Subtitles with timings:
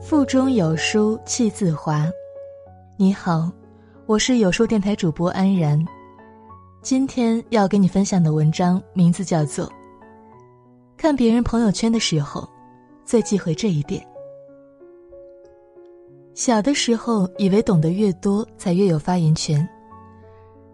[0.00, 2.10] 腹中有书气自华。
[2.96, 3.52] 你好，
[4.06, 5.78] 我是有书电台主播安然。
[6.80, 9.66] 今天要跟你分享的文章名字叫做
[10.96, 12.48] 《看别人朋友圈的时候，
[13.04, 14.00] 最忌讳这一点》。
[16.34, 19.68] 小的时候以为懂得越多才越有发言权，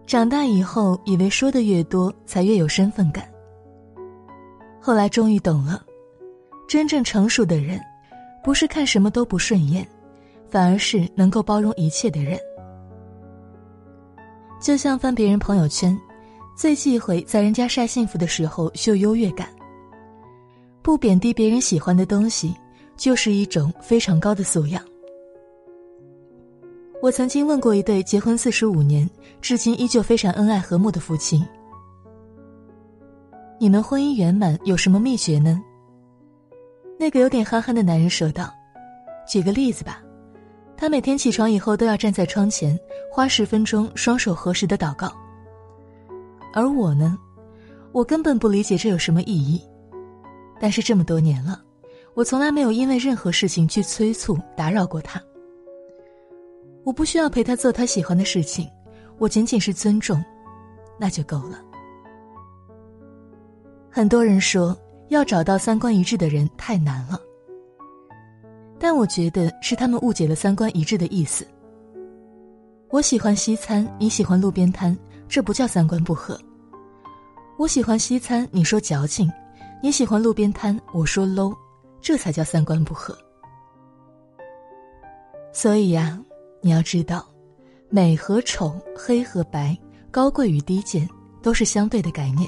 [0.05, 3.29] 长大以后以为说的越多才越有身份感。
[4.79, 5.83] 后来终于懂了，
[6.65, 7.77] 真正成熟的人。
[8.47, 9.85] 不是看什么都不顺眼，
[10.49, 12.39] 反而是能够包容一切的人。
[14.61, 15.99] 就像翻别人朋友圈，
[16.55, 19.49] 最忌讳在人家晒幸福的时候秀优越感。
[20.81, 22.55] 不贬低别人喜欢的东西，
[22.95, 24.81] 就是一种非常高的素养。
[27.01, 29.09] 我曾经问过一对结婚四十五年，
[29.41, 31.45] 至今依旧非常恩爱和睦的夫妻
[33.59, 35.61] ：“你们婚姻圆满有什么秘诀呢？”
[36.99, 38.51] 那个有点憨憨的男人说道
[39.29, 40.01] ：“举个例子吧，
[40.75, 42.77] 他每天起床以后都要站在窗前，
[43.11, 45.11] 花十分钟双手合十的祷告。
[46.53, 47.15] 而我呢，
[47.91, 49.61] 我根本不理解这有什么意义。
[50.59, 51.61] 但是这么多年了，
[52.15, 55.21] 我从来没有因为任何事情去催促、打扰过他。
[56.83, 58.67] 我不需要陪他做他喜欢的事情，
[59.19, 60.23] 我仅仅是尊重，
[60.99, 61.61] 那就够了。
[63.91, 64.75] 很多人说。”
[65.09, 67.19] 要找到三观一致的人太难了，
[68.77, 71.47] 但我觉得是他们误解了三观一致的意思。
[72.89, 74.97] 我喜欢西餐，你喜欢路边摊，
[75.27, 76.39] 这不叫三观不合。
[77.57, 79.29] 我喜欢西餐，你说矫情；
[79.81, 81.55] 你喜欢路边摊，我说 low，
[82.01, 83.17] 这才叫三观不合。
[85.51, 86.21] 所以呀，
[86.61, 87.25] 你要知道，
[87.89, 89.77] 美和丑、黑和白、
[90.11, 91.09] 高贵与低贱，
[91.41, 92.47] 都是相对的概念。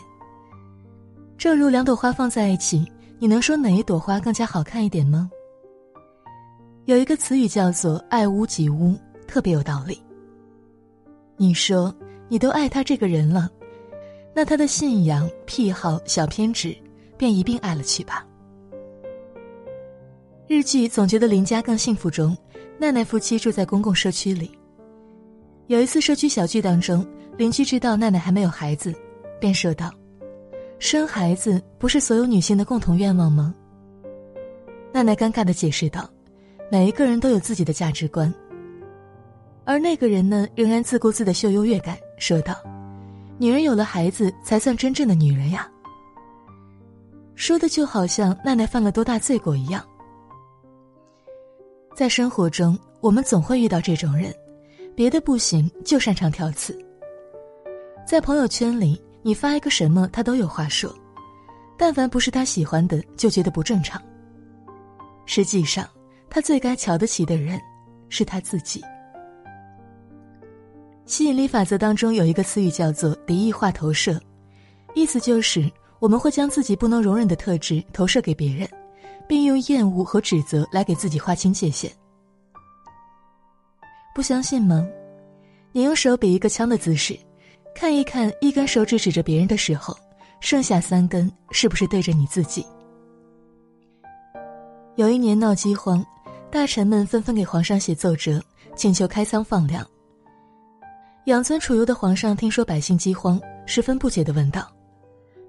[1.40, 2.86] 正如两朵花放在一起，
[3.18, 5.32] 你能说哪一朵花更加好看一点吗？
[6.84, 8.94] 有一个词语叫做“爱屋及乌”，
[9.26, 10.04] 特别有道理。
[11.38, 11.96] 你说
[12.28, 13.50] 你都爱他这个人了，
[14.36, 16.76] 那他的信仰、癖好、小偏执，
[17.18, 18.28] 便一并爱了去吧。
[20.46, 22.38] 日剧总觉得邻家更幸福中，
[22.78, 24.52] 奈奈夫妻住在公共社区里。
[25.68, 28.94] 有一次社区小聚当中，邻居知道奈奈还没有孩子，
[29.40, 29.90] 便说道。
[30.80, 33.54] 生孩子不是所有女性的共同愿望吗？
[34.94, 36.10] 奈奈尴尬的解释道
[36.72, 38.34] ：“每一个人都有自己的价值观。”
[39.66, 42.56] 而那个人呢，仍然自顾自的秀优越感，说道
[43.38, 45.70] ：“女人有了孩子才算真正的女人呀。”
[47.36, 49.86] 说的就好像奈奈犯了多大罪过一样。
[51.94, 54.34] 在生活中，我们总会遇到这种人，
[54.96, 56.78] 别的不行，就擅长挑刺。
[58.08, 59.00] 在朋友圈里。
[59.22, 60.94] 你发一个什么，他都有话说，
[61.78, 64.02] 但凡不是他喜欢的，就觉得不正常。
[65.26, 65.88] 实际上，
[66.30, 67.60] 他最该瞧得起的人，
[68.10, 68.84] 是他自己。
[71.06, 74.20] 吸引力法则当中有一个词语叫做“敌意化投射”，
[74.96, 75.70] 意思就是
[76.00, 78.70] 我们会将自己不能容忍的特质投射给别人，
[79.28, 81.92] 并用厌恶和指责来给自己划清界限。
[84.16, 84.88] 不相信吗？
[85.72, 87.20] 你用手比一个枪的姿势。
[87.80, 89.96] 看一看，一根手指指着别人的时候，
[90.42, 92.66] 剩下三根是不是对着你自己？
[94.98, 96.06] 有一年闹饥荒，
[96.52, 98.44] 大臣们纷纷给皇上写奏折，
[98.76, 99.88] 请求开仓放粮。
[101.28, 104.70] 养尊处优的皇上听说百姓饥荒，十分不解的问道：“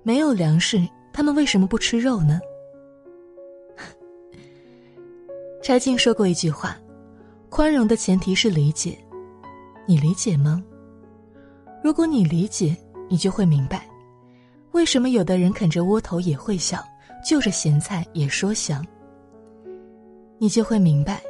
[0.04, 0.80] 没有粮食，
[1.12, 2.38] 他们为什么不吃肉呢？”
[5.64, 6.78] 柴静说过一句话
[7.50, 8.96] ：“宽容的前提是理解，
[9.84, 10.62] 你理解吗？”
[11.82, 12.76] 如果你理解，
[13.08, 13.88] 你就会明白，
[14.72, 16.84] 为什么有的人啃着窝头也会笑，
[17.24, 18.84] 就着咸菜也说香。
[20.38, 21.22] 你就会明白，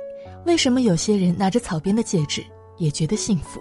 [0.46, 2.44] 为什么有些人拿着草编的戒指
[2.78, 3.60] 也觉得幸福。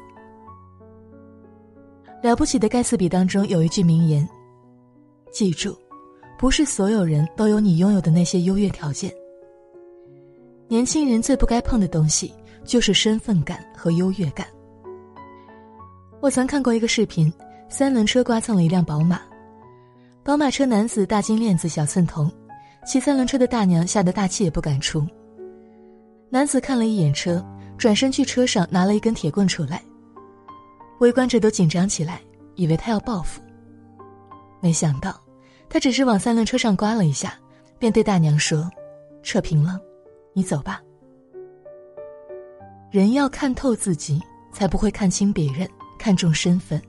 [2.22, 4.28] 了不起的盖茨比当中有一句名言
[5.31, 5.78] ：“记住，
[6.38, 9.09] 不是所有人都有你拥有的那些优越条件。”
[10.67, 12.34] 年轻人最不该碰的东西
[12.64, 14.46] 就是身份感和优越感。
[16.21, 17.31] 我曾看过一个视频，
[17.69, 19.21] 三轮车刮蹭了一辆宝马，
[20.21, 22.29] 宝马车男子大金链子小寸头，
[22.85, 25.07] 骑三轮车的大娘吓得大气也不敢出。
[26.29, 27.43] 男子看了一眼车，
[27.77, 29.81] 转身去车上拿了一根铁棍出来，
[30.99, 32.19] 围观者都紧张起来，
[32.55, 33.41] 以为他要报复。
[34.59, 35.17] 没想到，
[35.69, 37.33] 他只是往三轮车上刮了一下，
[37.79, 38.69] 便对大娘说
[39.23, 39.79] ：“扯平了，
[40.33, 40.81] 你走吧。”
[42.91, 44.21] 人要看透自己，
[44.51, 45.66] 才不会看清别人。
[45.99, 46.81] 看重身份，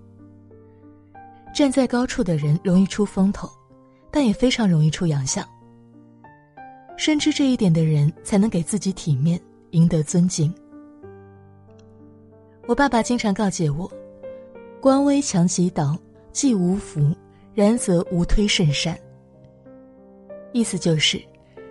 [1.52, 3.50] 站在高处的人容易出风头，
[4.10, 5.46] 但也非常容易出洋相。
[6.96, 9.40] 深知这一点的人，才能给自己体面，
[9.70, 10.54] 赢得尊敬。
[12.66, 13.90] 我爸爸经常告诫我
[14.80, 15.98] ：“官威强其倒，
[16.30, 17.12] 既无福，
[17.52, 18.96] 然则无推甚善。”
[20.52, 21.20] 意思就是，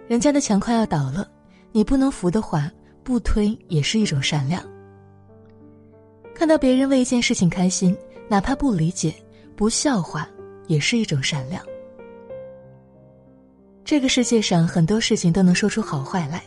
[0.08, 1.30] 人家的墙快要倒了，
[1.72, 2.70] 你不能扶的话，
[3.04, 4.62] 不推也是一种善良。
[6.34, 7.96] 看到别人为一件事情开心，
[8.28, 9.14] 哪怕不理解、
[9.56, 10.28] 不笑话，
[10.68, 11.64] 也是一种善良。
[13.84, 16.44] 这个世界上很多事情都能说出好坏来，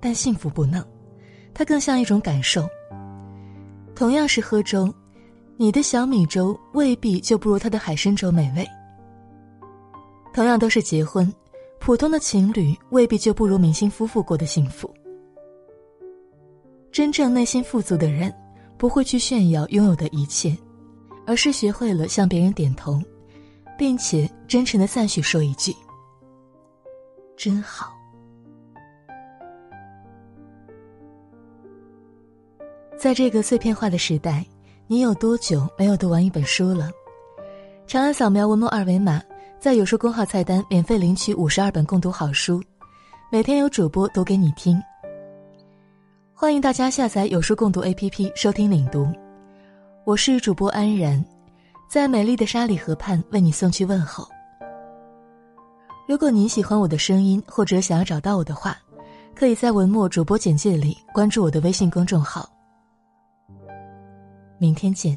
[0.00, 0.84] 但幸福不能，
[1.52, 2.68] 它更像一种感受。
[3.94, 4.92] 同样是喝粥，
[5.56, 8.66] 你的小米粥未必就不如他的海参粥美味。
[10.32, 11.32] 同样都是结婚。
[11.80, 14.90] 普通的情侣未必就不如明星夫妇过得幸福。
[16.90, 18.34] 真正内心富足的人，
[18.84, 20.54] 不会去炫耀拥有的一切，
[21.26, 23.00] 而是学会了向别人点头，
[23.78, 25.74] 并且真诚的赞许说一句
[27.34, 27.94] ：“真好。”
[32.94, 34.44] 在这个碎片化的时代，
[34.86, 36.90] 你有多久没有读完一本书了？
[37.86, 39.18] 长按扫描文末二维码。
[39.58, 42.62] 在有书公号菜单免费领取五十二本共读好书，
[43.32, 44.78] 每天有主播读给你听。
[46.36, 49.06] 欢迎大家下载有书共读 APP 收听领读，
[50.04, 51.24] 我是主播安然，
[51.88, 54.28] 在美丽的沙里河畔为你送去问候。
[56.08, 58.76] 如果你喜欢我的声音或者想要找到我的话，
[59.32, 62.50] 可以在文末主播简介里关注我的微信公众号。
[64.58, 65.16] 明天见。